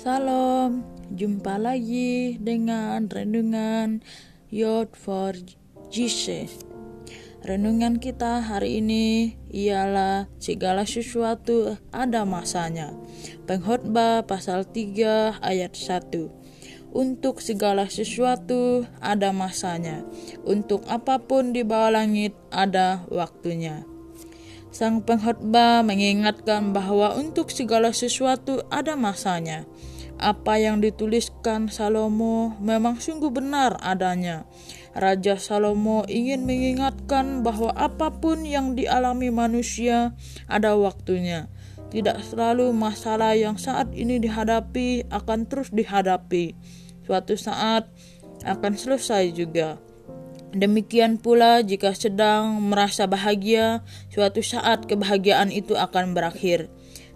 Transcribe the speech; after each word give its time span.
Salam, 0.00 0.80
jumpa 1.12 1.60
lagi 1.60 2.40
dengan 2.40 3.04
renungan 3.04 4.00
Yod 4.48 4.96
for 4.96 5.36
Jesus. 5.92 6.64
Renungan 7.44 8.00
kita 8.00 8.40
hari 8.40 8.80
ini 8.80 9.36
ialah 9.52 10.24
segala 10.40 10.88
sesuatu 10.88 11.76
ada 11.92 12.24
masanya. 12.24 12.96
Pengkhotbah 13.44 14.24
pasal 14.24 14.64
3 14.64 15.36
ayat 15.44 15.76
1. 15.76 16.32
Untuk 16.96 17.44
segala 17.44 17.84
sesuatu 17.92 18.88
ada 19.04 19.36
masanya. 19.36 20.00
Untuk 20.48 20.80
apa 20.88 21.20
pun 21.20 21.52
di 21.52 21.60
bawah 21.60 22.00
langit 22.00 22.32
ada 22.48 23.04
waktunya. 23.12 23.89
Sang 24.70 25.02
pengkhotbah 25.02 25.82
mengingatkan 25.82 26.70
bahwa 26.70 27.18
untuk 27.18 27.50
segala 27.50 27.90
sesuatu 27.90 28.62
ada 28.70 28.94
masanya. 28.94 29.66
Apa 30.20 30.62
yang 30.62 30.78
dituliskan 30.78 31.66
Salomo 31.72 32.54
memang 32.62 33.02
sungguh 33.02 33.34
benar 33.34 33.80
adanya. 33.82 34.46
Raja 34.94 35.40
Salomo 35.42 36.06
ingin 36.06 36.46
mengingatkan 36.46 37.42
bahwa 37.42 37.74
apa 37.74 38.14
pun 38.14 38.46
yang 38.46 38.78
dialami 38.78 39.34
manusia 39.34 40.14
ada 40.46 40.78
waktunya. 40.78 41.50
Tidak 41.90 42.22
selalu 42.22 42.70
masalah 42.70 43.34
yang 43.34 43.58
saat 43.58 43.90
ini 43.90 44.22
dihadapi 44.22 45.10
akan 45.10 45.50
terus 45.50 45.74
dihadapi. 45.74 46.54
Suatu 47.02 47.34
saat 47.34 47.90
akan 48.46 48.78
selesai 48.78 49.34
juga. 49.34 49.82
Demikian 50.50 51.14
pula 51.14 51.62
jika 51.62 51.94
sedang 51.94 52.58
merasa 52.58 53.06
bahagia, 53.06 53.86
suatu 54.10 54.42
saat 54.42 54.90
kebahagiaan 54.90 55.54
itu 55.54 55.78
akan 55.78 56.10
berakhir. 56.10 56.66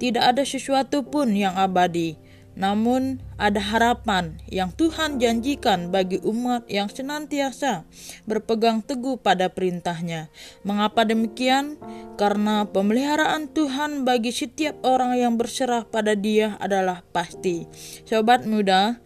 Tidak 0.00 0.22
ada 0.22 0.48
sesuatu 0.48 1.04
pun 1.04 1.36
yang 1.36 1.52
abadi, 1.58 2.16
namun 2.58 3.22
ada 3.38 3.62
harapan 3.62 4.34
yang 4.50 4.74
Tuhan 4.74 5.22
janjikan 5.22 5.94
bagi 5.94 6.18
umat 6.26 6.66
yang 6.66 6.90
senantiasa 6.90 7.86
berpegang 8.26 8.82
teguh 8.82 9.14
pada 9.20 9.46
perintahnya. 9.46 10.26
Mengapa 10.66 11.06
demikian? 11.06 11.78
Karena 12.18 12.66
pemeliharaan 12.66 13.46
Tuhan 13.54 14.02
bagi 14.02 14.34
setiap 14.34 14.74
orang 14.82 15.14
yang 15.14 15.38
berserah 15.38 15.86
pada 15.86 16.18
dia 16.18 16.58
adalah 16.58 17.06
pasti. 17.14 17.70
Sobat 18.02 18.42
muda, 18.42 18.98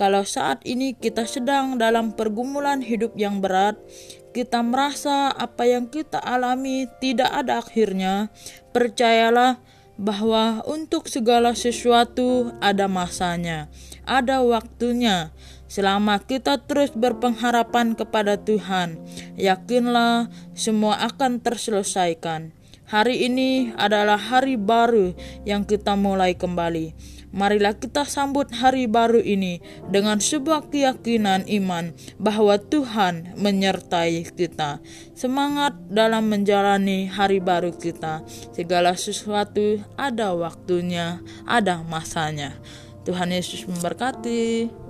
kalau 0.00 0.24
saat 0.24 0.64
ini 0.64 0.96
kita 0.96 1.28
sedang 1.28 1.76
dalam 1.76 2.16
pergumulan 2.16 2.80
hidup 2.80 3.12
yang 3.20 3.44
berat, 3.44 3.76
kita 4.32 4.64
merasa 4.64 5.28
apa 5.28 5.68
yang 5.68 5.92
kita 5.92 6.16
alami 6.16 6.88
tidak 7.04 7.28
ada 7.28 7.60
akhirnya, 7.60 8.32
percayalah 8.72 9.60
bahwa 10.00 10.64
untuk 10.64 11.04
segala 11.04 11.52
sesuatu 11.52 12.48
ada 12.64 12.88
masanya, 12.88 13.68
ada 14.08 14.40
waktunya. 14.40 15.36
Selama 15.68 16.16
kita 16.18 16.64
terus 16.64 16.90
berpengharapan 16.96 17.92
kepada 17.92 18.40
Tuhan, 18.40 18.96
yakinlah 19.36 20.32
semua 20.56 20.98
akan 21.12 21.44
terselesaikan. 21.44 22.56
Hari 22.90 23.30
ini 23.30 23.70
adalah 23.78 24.18
hari 24.18 24.58
baru 24.58 25.14
yang 25.46 25.62
kita 25.62 25.94
mulai 25.94 26.34
kembali. 26.34 27.19
Marilah 27.30 27.78
kita 27.78 28.02
sambut 28.10 28.50
hari 28.50 28.90
baru 28.90 29.22
ini 29.22 29.62
dengan 29.86 30.18
sebuah 30.18 30.66
keyakinan 30.66 31.46
iman 31.62 31.94
bahwa 32.18 32.58
Tuhan 32.58 33.38
menyertai 33.38 34.26
kita. 34.34 34.82
Semangat 35.14 35.78
dalam 35.86 36.26
menjalani 36.26 37.06
hari 37.06 37.38
baru 37.38 37.70
kita. 37.70 38.26
Segala 38.50 38.98
sesuatu 38.98 39.78
ada 39.94 40.34
waktunya, 40.34 41.22
ada 41.46 41.86
masanya. 41.86 42.58
Tuhan 43.06 43.30
Yesus 43.30 43.62
memberkati. 43.64 44.89